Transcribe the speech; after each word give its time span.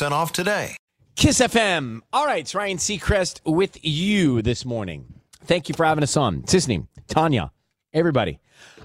off 0.00 0.32
today. 0.32 0.76
Kiss 1.16 1.40
FM. 1.40 2.00
All 2.12 2.24
right, 2.24 2.40
it's 2.40 2.54
Ryan 2.54 2.78
Seacrest 2.78 3.40
with 3.44 3.76
you 3.84 4.40
this 4.40 4.64
morning. 4.64 5.20
Thank 5.44 5.68
you 5.68 5.74
for 5.74 5.84
having 5.84 6.02
us 6.02 6.16
on. 6.16 6.42
Sisanie, 6.44 6.86
Tanya, 7.08 7.52
everybody. 7.92 8.38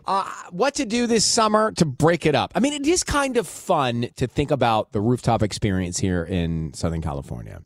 Uh, 0.05 0.29
what 0.51 0.75
to 0.75 0.85
do 0.85 1.07
this 1.07 1.23
summer 1.23 1.71
to 1.73 1.85
break 1.85 2.25
it 2.25 2.35
up? 2.35 2.51
I 2.55 2.59
mean, 2.59 2.73
it 2.73 2.85
is 2.85 3.03
kind 3.03 3.37
of 3.37 3.47
fun 3.47 4.09
to 4.17 4.27
think 4.27 4.51
about 4.51 4.91
the 4.91 4.99
rooftop 4.99 5.41
experience 5.43 5.99
here 5.99 6.25
in 6.25 6.73
Southern 6.73 7.01
California. 7.01 7.61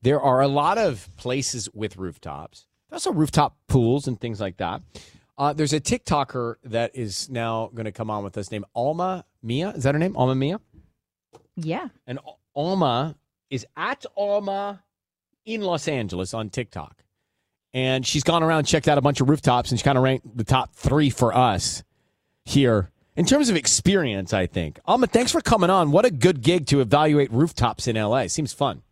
There 0.00 0.20
are 0.20 0.40
a 0.40 0.48
lot 0.48 0.78
of 0.78 1.08
places 1.16 1.68
with 1.74 1.98
rooftops. 1.98 2.66
There's 2.88 3.04
also 3.06 3.18
rooftop 3.18 3.58
pools 3.68 4.08
and 4.08 4.18
things 4.18 4.40
like 4.40 4.56
that. 4.56 4.80
Uh, 5.36 5.52
there's 5.52 5.72
a 5.72 5.80
TikToker 5.80 6.56
that 6.64 6.92
is 6.94 7.28
now 7.28 7.70
going 7.74 7.84
to 7.84 7.92
come 7.92 8.10
on 8.10 8.24
with 8.24 8.38
us 8.38 8.50
named 8.50 8.64
Alma 8.74 9.24
Mia. 9.42 9.70
Is 9.70 9.82
that 9.84 9.94
her 9.94 9.98
name? 9.98 10.16
Alma 10.16 10.34
Mia? 10.34 10.60
Yeah. 11.56 11.88
And 12.06 12.18
Alma 12.60 13.16
is 13.48 13.66
at 13.74 14.04
Alma 14.18 14.82
in 15.46 15.62
Los 15.62 15.88
Angeles 15.88 16.34
on 16.34 16.50
TikTok. 16.50 17.02
And 17.72 18.06
she's 18.06 18.22
gone 18.22 18.42
around, 18.42 18.64
checked 18.64 18.86
out 18.86 18.98
a 18.98 19.00
bunch 19.00 19.22
of 19.22 19.30
rooftops, 19.30 19.70
and 19.70 19.80
she 19.80 19.84
kind 19.84 19.96
of 19.96 20.04
ranked 20.04 20.36
the 20.36 20.44
top 20.44 20.74
three 20.74 21.08
for 21.08 21.34
us 21.34 21.82
here 22.44 22.90
in 23.16 23.24
terms 23.24 23.48
of 23.48 23.56
experience, 23.56 24.34
I 24.34 24.46
think. 24.46 24.78
Alma, 24.84 25.06
thanks 25.06 25.32
for 25.32 25.40
coming 25.40 25.70
on. 25.70 25.90
What 25.90 26.04
a 26.04 26.10
good 26.10 26.42
gig 26.42 26.66
to 26.66 26.82
evaluate 26.82 27.32
rooftops 27.32 27.88
in 27.88 27.96
LA. 27.96 28.26
Seems 28.26 28.52
fun. 28.52 28.82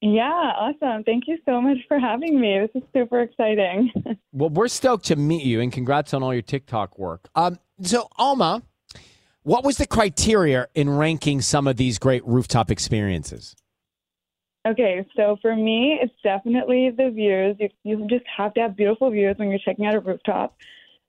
Yeah, 0.00 0.24
awesome. 0.24 1.04
Thank 1.04 1.28
you 1.28 1.38
so 1.46 1.60
much 1.60 1.78
for 1.86 2.00
having 2.00 2.40
me. 2.40 2.58
This 2.58 2.82
is 2.82 2.88
super 2.92 3.20
exciting. 3.20 3.92
Well, 4.36 4.50
we're 4.50 4.66
stoked 4.66 5.04
to 5.06 5.16
meet 5.16 5.44
you, 5.44 5.60
and 5.60 5.70
congrats 5.70 6.12
on 6.12 6.24
all 6.24 6.32
your 6.32 6.42
TikTok 6.42 6.98
work. 6.98 7.28
Um, 7.36 7.60
so, 7.80 8.08
Alma, 8.16 8.64
what 9.44 9.62
was 9.62 9.76
the 9.76 9.86
criteria 9.86 10.68
in 10.74 10.90
ranking 10.90 11.40
some 11.40 11.68
of 11.68 11.76
these 11.76 11.98
great 11.98 12.26
rooftop 12.26 12.70
experiences? 12.70 13.54
Okay, 14.66 15.06
so 15.14 15.36
for 15.42 15.54
me, 15.54 15.98
it's 16.00 16.14
definitely 16.22 16.90
the 16.90 17.10
views. 17.10 17.56
You, 17.60 17.68
you 17.84 18.06
just 18.08 18.24
have 18.34 18.54
to 18.54 18.62
have 18.62 18.76
beautiful 18.76 19.10
views 19.10 19.36
when 19.36 19.50
you're 19.50 19.58
checking 19.58 19.84
out 19.84 19.94
a 19.94 20.00
rooftop. 20.00 20.56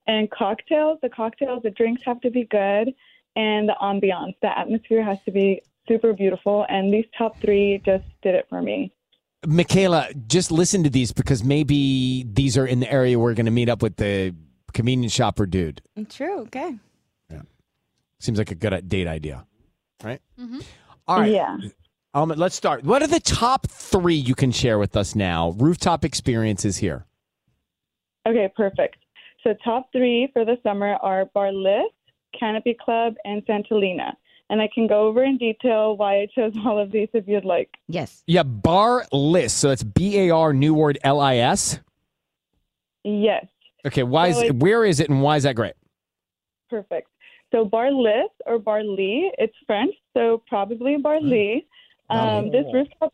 And 0.08 0.30
cocktails, 0.30 1.00
the 1.02 1.10
cocktails, 1.10 1.64
the 1.64 1.72
drinks 1.72 2.02
have 2.06 2.20
to 2.22 2.30
be 2.30 2.44
good, 2.44 2.94
and 3.36 3.70
the 3.70 3.76
ambiance, 3.82 4.36
the 4.42 4.58
atmosphere 4.58 5.02
has 5.02 5.18
to 5.26 5.32
be 5.32 5.62
super 5.88 6.14
beautiful. 6.14 6.66
And 6.68 6.94
these 6.94 7.06
top 7.18 7.40
three 7.40 7.82
just 7.86 8.04
did 8.22 8.36
it 8.36 8.46
for 8.50 8.62
me. 8.62 8.92
Michaela, 9.48 10.10
just 10.28 10.52
listen 10.52 10.84
to 10.84 10.90
these 10.90 11.14
because 11.14 11.44
maybe 11.44 12.24
these 12.24 12.58
are 12.58 12.66
in 12.66 12.82
the 12.82 12.92
area 12.92 13.18
we're 13.18 13.34
going 13.34 13.46
to 13.46 13.52
meet 13.52 13.70
up 13.70 13.82
with 13.82 13.96
the 13.96 14.36
convenience 14.74 15.14
shopper 15.14 15.46
dude. 15.46 15.82
True. 16.10 16.42
Okay. 16.42 16.78
Seems 18.26 18.40
like 18.40 18.50
a 18.50 18.56
good 18.56 18.90
date 18.90 19.06
idea, 19.08 19.46
right? 20.04 20.20
Mm-hmm. 20.40 20.60
All 21.08 21.20
right. 21.20 21.32
Yeah. 21.32 21.58
Um, 22.16 22.30
let's 22.36 22.56
start. 22.56 22.84
What 22.84 23.04
are 23.04 23.08
the 23.08 23.20
top 23.20 23.68
three 23.68 24.16
you 24.16 24.34
can 24.34 24.52
share 24.52 24.80
with 24.80 24.98
us 24.98 25.14
now? 25.14 25.52
Rooftop 25.58 26.04
experiences 26.04 26.78
here. 26.78 27.06
Okay, 28.28 28.52
perfect. 28.56 28.96
So 29.44 29.54
top 29.64 29.92
three 29.92 30.28
for 30.34 30.44
the 30.44 30.58
summer 30.64 30.96
are 31.04 31.26
Bar 31.36 31.52
Lis, 31.52 31.84
Canopy 32.40 32.76
Club, 32.84 33.14
and 33.26 33.46
Santolina. 33.46 34.14
And 34.50 34.60
I 34.60 34.70
can 34.74 34.88
go 34.88 35.02
over 35.08 35.24
in 35.24 35.38
detail 35.38 35.96
why 35.98 36.22
I 36.22 36.28
chose 36.34 36.54
all 36.66 36.80
of 36.80 36.92
these 36.92 37.10
if 37.14 37.28
you'd 37.28 37.46
like. 37.46 37.70
Yes. 37.88 38.24
Yeah, 38.26 38.42
Bar 38.42 39.06
Lis. 39.12 39.54
So 39.54 39.70
it's 39.70 39.84
B 39.84 40.18
A 40.22 40.30
R 40.32 40.52
New 40.52 40.74
Word 40.74 40.98
L 41.04 41.20
I 41.20 41.38
S. 41.38 41.80
Yes, 43.04 43.46
Okay, 43.86 44.02
why 44.02 44.30
is 44.30 44.38
So 44.38 44.42
it's- 44.46 44.60
where 44.60 44.84
is 44.84 45.00
it 45.00 45.10
and 45.12 45.22
why 45.22 45.36
is 45.38 45.44
that 45.44 45.56
great? 45.56 45.74
perfect. 46.72 47.08
So 47.56 47.64
Bar 47.64 47.90
Lis 47.90 48.30
or 48.46 48.60
Bar 48.60 48.84
Lee, 48.84 49.32
it's 49.38 49.56
French, 49.66 49.96
so 50.14 50.44
probably 50.46 50.98
Bar 50.98 51.22
Lee. 51.22 51.66
Um, 52.10 52.52
this 52.52 52.66
rooftop, 52.74 53.14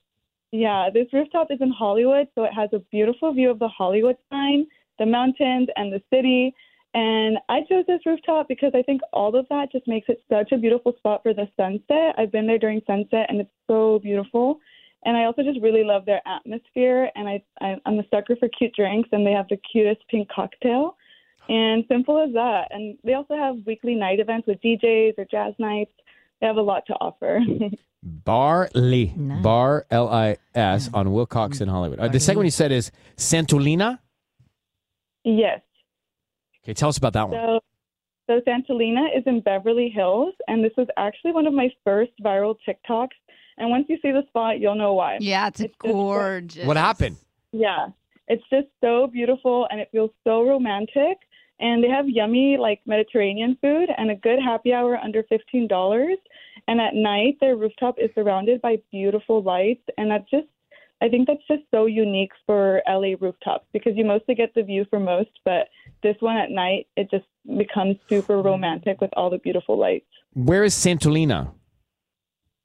yeah, 0.51 0.89
this 0.91 1.05
rooftop 1.13 1.51
is 1.51 1.59
in 1.61 1.69
Hollywood, 1.69 2.27
so 2.33 2.45
it 2.45 2.51
has 2.51 2.69
a 2.73 2.79
beautiful 2.91 3.31
view 3.33 3.51
of 3.51 3.59
the 3.59 3.67
Hollywood 3.67 4.17
sign, 4.31 4.65
the 4.97 5.05
mountains, 5.05 5.67
and 5.75 5.93
the 5.93 6.01
city. 6.11 6.55
And 6.95 7.37
I 7.49 7.59
chose 7.69 7.85
this 7.87 8.01
rooftop 8.03 8.47
because 8.47 8.71
I 8.73 8.81
think 8.81 9.01
all 9.13 9.35
of 9.35 9.45
that 9.49 9.71
just 9.71 9.87
makes 9.87 10.09
it 10.09 10.23
such 10.27 10.51
a 10.51 10.57
beautiful 10.57 10.93
spot 10.97 11.21
for 11.21 11.35
the 11.35 11.47
sunset. 11.55 12.15
I've 12.17 12.31
been 12.31 12.47
there 12.47 12.57
during 12.57 12.81
sunset, 12.87 13.27
and 13.29 13.39
it's 13.41 13.51
so 13.67 13.99
beautiful. 13.99 14.59
And 15.05 15.15
I 15.15 15.25
also 15.25 15.43
just 15.43 15.61
really 15.61 15.83
love 15.83 16.05
their 16.05 16.21
atmosphere, 16.25 17.11
and 17.15 17.29
I, 17.29 17.43
I 17.61 17.75
I'm 17.85 17.99
a 17.99 18.03
sucker 18.09 18.35
for 18.37 18.49
cute 18.49 18.73
drinks, 18.73 19.09
and 19.11 19.25
they 19.25 19.33
have 19.33 19.47
the 19.49 19.59
cutest 19.71 20.01
pink 20.09 20.29
cocktail. 20.29 20.97
And 21.49 21.83
simple 21.87 22.21
as 22.21 22.33
that. 22.33 22.67
And 22.71 22.97
they 23.03 23.13
also 23.13 23.35
have 23.35 23.55
weekly 23.65 23.95
night 23.95 24.19
events 24.19 24.47
with 24.47 24.61
DJs 24.61 25.13
or 25.17 25.25
jazz 25.25 25.53
nights. 25.59 25.91
They 26.39 26.47
have 26.47 26.55
a 26.57 26.61
lot 26.61 26.83
to 26.87 26.93
offer. 26.93 27.39
Bar 28.03 28.69
Lee. 28.73 29.13
Bar 29.15 29.85
L 29.91 30.09
I 30.09 30.37
S 30.55 30.89
on 30.93 31.11
Wilcox 31.13 31.61
in 31.61 31.67
Hollywood. 31.69 31.99
Uh, 31.99 32.07
the 32.07 32.19
second 32.19 32.37
one 32.39 32.45
you 32.45 32.51
said 32.51 32.71
is 32.71 32.91
Santolina. 33.17 33.99
yes. 35.23 35.61
Okay, 36.63 36.73
tell 36.73 36.89
us 36.89 36.97
about 36.97 37.13
that 37.13 37.27
one. 37.29 37.37
So, 37.39 37.59
so 38.27 38.39
Santolina 38.47 39.15
is 39.17 39.23
in 39.25 39.41
Beverly 39.41 39.89
Hills, 39.89 40.33
and 40.47 40.63
this 40.63 40.71
was 40.77 40.87
actually 40.97 41.31
one 41.31 41.47
of 41.47 41.53
my 41.53 41.69
first 41.83 42.11
viral 42.23 42.55
TikToks. 42.67 43.09
And 43.57 43.69
once 43.69 43.85
you 43.89 43.97
see 44.01 44.11
the 44.11 44.21
spot, 44.27 44.59
you'll 44.59 44.75
know 44.75 44.93
why. 44.93 45.17
Yeah, 45.19 45.47
it's, 45.47 45.59
It's 45.59 45.69
just- 45.73 45.79
gorgeous. 45.79 46.65
What 46.65 46.77
happened? 46.77 47.17
Yeah, 47.51 47.87
it's 48.27 48.43
just 48.49 48.67
so 48.79 49.07
beautiful, 49.07 49.67
and 49.69 49.79
it 49.81 49.89
feels 49.91 50.11
so 50.23 50.43
romantic. 50.47 51.17
And 51.61 51.83
they 51.83 51.89
have 51.89 52.09
yummy 52.09 52.57
like 52.57 52.81
Mediterranean 52.85 53.57
food 53.61 53.89
and 53.97 54.11
a 54.11 54.15
good 54.15 54.39
happy 54.43 54.73
hour 54.73 54.97
under 54.97 55.23
fifteen 55.23 55.67
dollars. 55.67 56.17
And 56.67 56.81
at 56.81 56.93
night, 56.93 57.37
their 57.39 57.55
rooftop 57.55 57.95
is 57.99 58.09
surrounded 58.13 58.61
by 58.61 58.77
beautiful 58.91 59.41
lights, 59.41 59.83
and 59.97 60.11
that's 60.11 60.29
just 60.29 60.47
I 61.01 61.09
think 61.09 61.27
that's 61.27 61.45
just 61.47 61.63
so 61.71 61.87
unique 61.87 62.31
for 62.45 62.81
LA 62.87 63.15
rooftops 63.19 63.65
because 63.73 63.93
you 63.95 64.05
mostly 64.05 64.35
get 64.35 64.53
the 64.53 64.61
view 64.61 64.85
for 64.89 64.99
most, 64.99 65.31
but 65.43 65.67
this 66.03 66.15
one 66.19 66.37
at 66.37 66.51
night 66.51 66.87
it 66.95 67.09
just 67.09 67.25
becomes 67.57 67.95
super 68.07 68.41
romantic 68.41 69.01
with 69.01 69.09
all 69.17 69.29
the 69.29 69.39
beautiful 69.39 69.77
lights. 69.79 70.05
Where 70.33 70.63
is 70.63 70.75
Santolina? 70.75 71.51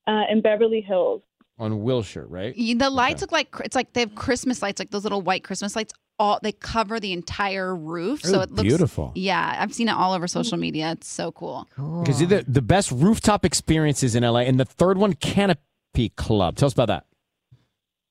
Uh, 0.07 0.23
in 0.31 0.43
Beverly 0.43 0.83
Hills. 0.83 1.23
On 1.59 1.83
Wilshire, 1.83 2.27
right? 2.27 2.55
The 2.55 2.91
lights 2.91 3.23
look 3.23 3.33
like 3.33 3.49
it's 3.65 3.75
like 3.75 3.95
they 3.95 4.01
have 4.01 4.15
Christmas 4.15 4.61
lights, 4.61 4.79
like 4.79 4.91
those 4.91 5.05
little 5.05 5.23
white 5.23 5.43
Christmas 5.43 5.75
lights. 5.75 5.95
All 6.19 6.39
they 6.43 6.53
cover 6.53 6.99
the 6.99 7.13
entire 7.13 7.77
roof, 7.77 8.23
so 8.23 8.39
Ooh, 8.39 8.43
it 8.43 8.51
looks 8.51 8.63
beautiful. 8.63 9.13
Yeah, 9.15 9.57
I've 9.59 9.75
seen 9.75 9.89
it 9.89 9.93
all 9.93 10.15
over 10.15 10.27
social 10.27 10.57
media. 10.57 10.93
It's 10.93 11.09
so 11.09 11.31
cool. 11.31 11.69
Because 11.77 12.21
the, 12.21 12.45
the 12.49 12.63
best 12.63 12.91
rooftop 12.91 13.45
experiences 13.45 14.15
in 14.15 14.23
LA. 14.23 14.41
And 14.41 14.59
the 14.59 14.65
third 14.65 14.97
one, 14.97 15.13
Canopy 15.15 16.11
Club. 16.17 16.57
Tell 16.57 16.69
us 16.69 16.73
about 16.73 16.89
that. 16.89 17.05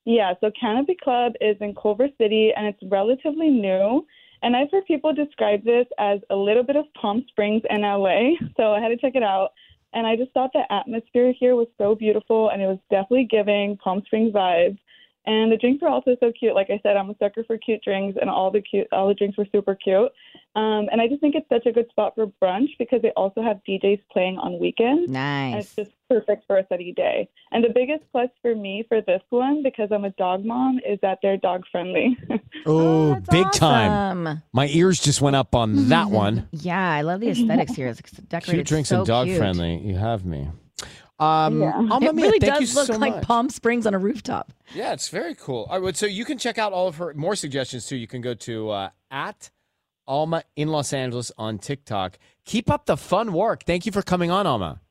Yeah, 0.06 0.36
so 0.40 0.52
Canopy 0.60 0.98
Club 1.04 1.34
is 1.42 1.58
in 1.60 1.74
Culver 1.74 2.08
City 2.20 2.54
and 2.56 2.68
it's 2.68 2.80
relatively 2.92 3.50
new. 3.50 4.06
And 4.44 4.56
I've 4.56 4.70
heard 4.72 4.86
people 4.86 5.12
describe 5.14 5.64
this 5.64 5.88
as 5.98 6.20
a 6.30 6.36
little 6.36 6.64
bit 6.64 6.76
of 6.76 6.86
Palm 6.94 7.26
Springs 7.30 7.64
in 7.70 7.82
LA. 7.82 8.34
So 8.56 8.74
I 8.74 8.80
had 8.80 8.90
to 8.90 8.98
check 8.98 9.16
it 9.16 9.24
out. 9.24 9.50
And 9.94 10.06
I 10.06 10.16
just 10.16 10.32
thought 10.34 10.52
the 10.54 10.72
atmosphere 10.72 11.34
here 11.40 11.56
was 11.56 11.68
so 11.80 11.96
beautiful 11.96 12.50
and 12.50 12.62
it 12.62 12.68
was 12.68 12.78
definitely 12.92 13.28
giving 13.30 13.78
Palm 13.78 14.04
Springs 14.06 14.34
vibes. 14.34 14.78
And 15.28 15.52
the 15.52 15.58
drinks 15.58 15.82
were 15.82 15.90
also 15.90 16.16
so 16.20 16.32
cute. 16.38 16.54
Like 16.56 16.70
I 16.70 16.80
said, 16.84 16.98
I'm 16.98 17.10
a 17.10 17.16
sucker 17.18 17.44
for 17.46 17.58
cute 17.58 17.82
drinks, 17.84 18.18
and 18.20 18.30
all 18.30 18.52
the 18.52 18.62
cute, 18.62 18.88
all 18.92 19.08
the 19.08 19.14
drinks 19.14 19.38
were 19.38 19.48
super 19.52 19.76
cute. 19.76 20.12
Um, 20.56 20.88
and 20.92 21.02
I 21.02 21.08
just 21.08 21.20
think 21.20 21.36
it's 21.36 21.50
such 21.50 21.66
a 21.66 21.72
good 21.72 21.90
spot 21.90 22.14
for 22.16 22.28
brunch 22.42 22.70
because 22.80 23.02
they 23.02 23.12
also 23.18 23.42
have 23.42 23.60
DJs 23.68 24.02
playing 24.12 24.38
on 24.38 24.60
weekends. 24.60 25.12
Nice. 25.12 25.66
It's 25.66 25.76
just 25.76 25.92
perfect 26.10 26.46
for 26.48 26.58
a 26.58 26.66
sunny 26.70 26.94
day. 26.94 27.28
And 27.52 27.64
the 27.64 27.72
biggest 27.74 28.04
plus 28.12 28.30
for 28.42 28.56
me 28.56 28.86
for 28.88 29.02
this 29.02 29.22
one, 29.32 29.64
because 29.64 29.90
I'm 29.92 30.06
a 30.06 30.12
dog 30.12 30.46
mom, 30.46 30.80
is 30.88 30.98
that 31.02 31.20
they're 31.22 31.38
dog 31.38 31.64
friendly. 31.72 32.18
Oh, 32.68 33.16
big 33.30 33.52
time. 33.52 34.42
My 34.52 34.68
ears 34.70 35.00
just 35.00 35.22
went 35.22 35.36
up 35.36 35.54
on 35.54 35.90
that 35.90 36.10
one. 36.10 36.48
Yeah, 36.52 36.90
I 36.92 37.02
love 37.04 37.20
the 37.20 37.30
aesthetics 37.30 37.74
here. 37.74 37.90
It's 37.90 38.02
decorated 38.02 38.60
Cute 38.60 38.68
drinks 38.68 38.90
so 38.90 39.00
and 39.00 39.06
dog 39.06 39.28
cute. 39.28 39.38
friendly. 39.38 39.78
You 39.78 39.96
have 39.98 40.26
me. 40.26 40.48
Um, 41.18 41.64
Alma 41.64 42.08
it 42.08 42.16
Mia, 42.16 42.26
really 42.26 42.40
thank 42.40 42.56
does 42.60 42.70
you 42.74 42.76
look 42.76 42.88
so 42.88 42.98
like 42.98 43.16
much. 43.16 43.24
Palm 43.24 43.50
Springs 43.50 43.88
on 43.88 43.94
a 43.94 43.98
rooftop. 43.98 44.52
Yeah, 44.74 44.92
it's 44.94 45.08
very 45.10 45.34
cool. 45.36 45.66
All 45.70 45.80
right, 45.80 45.96
so 45.96 46.06
you 46.06 46.26
can 46.26 46.38
check 46.38 46.58
out 46.58 46.74
all 46.74 46.88
of 46.88 46.98
her 46.98 47.14
more 47.14 47.36
suggestions 47.36 47.86
too. 47.88 47.96
You 47.96 48.08
can 48.08 48.22
go 48.22 48.34
to 48.34 48.70
uh, 48.72 48.90
at 49.10 49.50
Alma 50.08 50.44
in 50.56 50.68
Los 50.68 50.92
Angeles 50.92 51.32
on 51.38 51.58
TikTok. 51.58 52.18
Keep 52.46 52.70
up 52.70 52.86
the 52.86 52.98
fun 52.98 53.32
work. 53.34 53.64
Thank 53.64 53.86
you 53.86 53.92
for 53.92 54.02
coming 54.02 54.30
on, 54.30 54.46
Alma. 54.46 54.82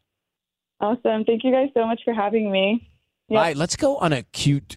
awesome. 0.80 1.24
Thank 1.24 1.44
you 1.44 1.52
guys 1.52 1.68
so 1.74 1.86
much 1.86 2.00
for 2.04 2.14
having 2.14 2.50
me. 2.50 2.88
All 3.30 3.36
right, 3.36 3.56
let's 3.56 3.76
go 3.76 3.96
on 3.98 4.12
a 4.12 4.22
cute 4.22 4.76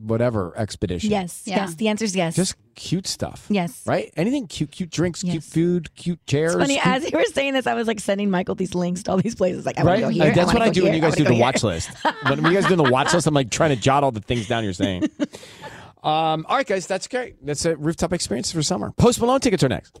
whatever 0.00 0.52
expedition. 0.56 1.10
Yes, 1.10 1.42
yes. 1.44 1.74
The 1.74 1.88
answer 1.88 2.04
is 2.04 2.14
yes. 2.16 2.36
Just 2.36 2.54
cute 2.74 3.06
stuff. 3.06 3.46
Yes. 3.50 3.82
Right? 3.86 4.12
Anything 4.16 4.46
cute, 4.46 4.70
cute 4.70 4.90
drinks, 4.90 5.22
cute 5.22 5.42
food, 5.42 5.94
cute 5.94 6.24
chairs. 6.26 6.54
It's 6.54 6.62
funny. 6.62 6.74
cute- 6.74 6.86
As 6.86 7.10
you 7.10 7.18
were 7.18 7.24
saying 7.24 7.54
this, 7.54 7.66
I 7.66 7.74
was 7.74 7.86
like 7.86 8.00
sending 8.00 8.30
Michael 8.30 8.54
these 8.54 8.74
links 8.74 9.02
to 9.04 9.10
all 9.10 9.16
these 9.18 9.34
places. 9.34 9.66
Like, 9.66 9.78
I 9.78 9.82
right? 9.82 10.02
want 10.02 10.14
to 10.14 10.18
go 10.20 10.24
here. 10.24 10.32
Uh, 10.32 10.34
that's 10.36 10.50
I 10.50 10.54
what 10.54 10.62
I 10.62 10.70
do 10.70 10.80
go 10.80 10.86
when 10.86 10.94
you 10.94 11.00
guys 11.00 11.16
do 11.16 11.24
the 11.24 11.30
go 11.30 11.36
watch 11.36 11.60
here. 11.62 11.70
list. 11.70 11.90
when 12.22 12.44
you 12.44 12.52
guys 12.52 12.66
do 12.66 12.76
the 12.76 12.84
watch 12.84 13.12
list, 13.12 13.26
I'm 13.26 13.34
like 13.34 13.50
trying 13.50 13.70
to 13.70 13.76
jot 13.76 14.04
all 14.04 14.12
the 14.12 14.20
things 14.20 14.46
down 14.48 14.64
you're 14.64 14.72
saying. 14.72 15.08
Um, 16.00 16.46
all 16.48 16.56
right, 16.56 16.64
guys, 16.66 16.86
that's 16.86 17.08
great. 17.08 17.44
That's 17.44 17.64
a 17.64 17.76
rooftop 17.76 18.12
experience 18.12 18.52
for 18.52 18.62
summer. 18.62 18.92
Post 18.92 19.20
Malone 19.20 19.40
tickets 19.40 19.64
are 19.64 19.68
next. 19.68 20.00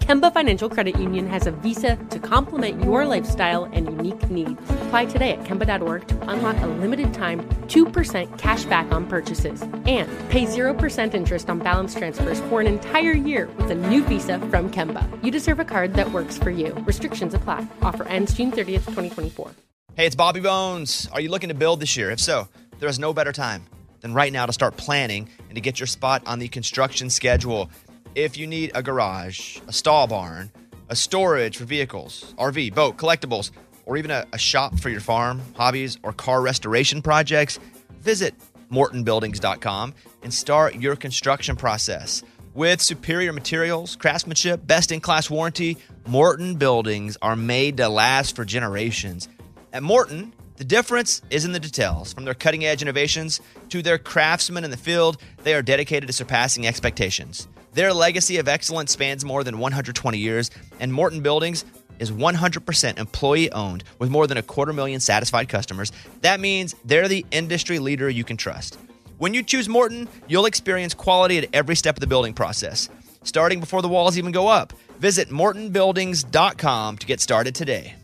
Kemba 0.00 0.32
Financial 0.32 0.68
Credit 0.68 0.98
Union 0.98 1.26
has 1.28 1.46
a 1.46 1.50
visa 1.50 1.96
to 2.10 2.18
complement 2.18 2.82
your 2.82 3.06
lifestyle 3.06 3.64
and 3.64 3.86
unique 3.86 4.28
needs. 4.30 4.60
Apply 4.82 5.06
today 5.06 5.32
at 5.32 5.44
Kemba.org 5.44 6.06
to 6.08 6.30
unlock 6.30 6.60
a 6.62 6.66
limited 6.66 7.14
time 7.14 7.40
2% 7.68 8.38
cash 8.38 8.64
back 8.64 8.90
on 8.92 9.06
purchases 9.06 9.62
and 9.62 10.08
pay 10.28 10.44
0% 10.44 11.14
interest 11.14 11.48
on 11.48 11.58
balance 11.58 11.94
transfers 11.94 12.40
for 12.40 12.60
an 12.60 12.66
entire 12.66 13.12
year 13.12 13.48
with 13.56 13.70
a 13.70 13.74
new 13.74 14.04
visa 14.04 14.38
from 14.38 14.70
Kemba. 14.70 15.08
You 15.24 15.30
deserve 15.30 15.60
a 15.60 15.64
card 15.64 15.94
that 15.94 16.10
works 16.12 16.38
for 16.38 16.50
you. 16.50 16.74
Restrictions 16.86 17.34
apply. 17.34 17.66
Offer 17.82 18.06
ends 18.08 18.34
June 18.34 18.50
30th, 18.50 18.86
2024. 18.86 19.52
Hey, 19.96 20.06
it's 20.06 20.16
Bobby 20.16 20.40
Bones. 20.40 21.08
Are 21.12 21.20
you 21.20 21.30
looking 21.30 21.50
to 21.50 21.54
build 21.54 21.80
this 21.80 21.96
year? 21.96 22.10
If 22.10 22.18
so, 22.18 22.48
there 22.80 22.88
is 22.88 22.98
no 22.98 23.12
better 23.12 23.32
time 23.32 23.64
than 24.04 24.12
right 24.12 24.32
now 24.32 24.44
to 24.44 24.52
start 24.52 24.76
planning 24.76 25.30
and 25.48 25.54
to 25.54 25.62
get 25.62 25.80
your 25.80 25.86
spot 25.86 26.22
on 26.26 26.38
the 26.38 26.46
construction 26.46 27.08
schedule. 27.08 27.70
If 28.14 28.36
you 28.36 28.46
need 28.46 28.70
a 28.76 28.82
garage, 28.82 29.58
a 29.66 29.72
stall 29.72 30.06
barn, 30.06 30.52
a 30.88 30.94
storage 30.94 31.56
for 31.56 31.64
vehicles, 31.64 32.32
RV, 32.38 32.72
boat, 32.72 32.96
collectibles, 32.96 33.50
or 33.86 33.96
even 33.96 34.12
a, 34.12 34.24
a 34.32 34.38
shop 34.38 34.78
for 34.78 34.88
your 34.88 35.00
farm, 35.00 35.42
hobbies, 35.56 35.98
or 36.04 36.12
car 36.12 36.40
restoration 36.40 37.02
projects, 37.02 37.58
visit 38.00 38.32
mortonbuildings.com 38.70 39.94
and 40.22 40.32
start 40.32 40.76
your 40.76 40.94
construction 40.94 41.56
process. 41.56 42.22
With 42.54 42.80
superior 42.80 43.32
materials, 43.32 43.96
craftsmanship, 43.96 44.64
best 44.64 44.92
in 44.92 45.00
class 45.00 45.28
warranty, 45.28 45.76
Morton 46.06 46.54
buildings 46.54 47.16
are 47.20 47.34
made 47.34 47.78
to 47.78 47.88
last 47.88 48.36
for 48.36 48.44
generations. 48.44 49.28
At 49.72 49.82
Morton, 49.82 50.32
the 50.56 50.64
difference 50.64 51.20
is 51.30 51.44
in 51.44 51.50
the 51.50 51.58
details. 51.58 52.12
From 52.12 52.24
their 52.24 52.34
cutting 52.34 52.64
edge 52.64 52.80
innovations 52.80 53.40
to 53.70 53.82
their 53.82 53.98
craftsmen 53.98 54.62
in 54.62 54.70
the 54.70 54.76
field, 54.76 55.16
they 55.42 55.52
are 55.54 55.62
dedicated 55.62 56.06
to 56.06 56.12
surpassing 56.12 56.64
expectations. 56.64 57.48
Their 57.74 57.92
legacy 57.92 58.36
of 58.36 58.46
excellence 58.46 58.92
spans 58.92 59.24
more 59.24 59.42
than 59.42 59.58
120 59.58 60.16
years, 60.16 60.48
and 60.78 60.92
Morton 60.92 61.22
Buildings 61.22 61.64
is 61.98 62.12
100% 62.12 62.98
employee 62.98 63.50
owned 63.50 63.82
with 63.98 64.10
more 64.10 64.28
than 64.28 64.38
a 64.38 64.42
quarter 64.42 64.72
million 64.72 65.00
satisfied 65.00 65.48
customers. 65.48 65.90
That 66.20 66.38
means 66.38 66.76
they're 66.84 67.08
the 67.08 67.26
industry 67.32 67.80
leader 67.80 68.08
you 68.08 68.22
can 68.22 68.36
trust. 68.36 68.78
When 69.18 69.34
you 69.34 69.42
choose 69.42 69.68
Morton, 69.68 70.08
you'll 70.28 70.46
experience 70.46 70.94
quality 70.94 71.36
at 71.38 71.48
every 71.52 71.74
step 71.74 71.96
of 71.96 72.00
the 72.00 72.06
building 72.06 72.32
process, 72.32 72.88
starting 73.24 73.58
before 73.58 73.82
the 73.82 73.88
walls 73.88 74.16
even 74.18 74.30
go 74.30 74.46
up. 74.46 74.72
Visit 75.00 75.30
mortonbuildings.com 75.30 76.98
to 76.98 77.06
get 77.08 77.20
started 77.20 77.56
today. 77.56 77.96